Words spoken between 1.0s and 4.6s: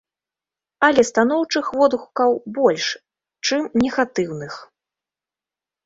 станоўчых водгукаў больш, чым негатыўных.